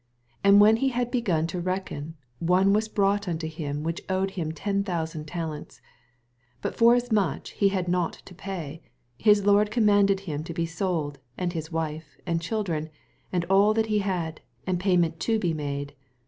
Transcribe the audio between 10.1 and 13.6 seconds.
him to be sold, and his wife, and children, and